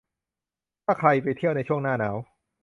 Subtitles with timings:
[0.85, 2.17] ถ้าใครไปเที่ยวในช่วงหน้าหนาว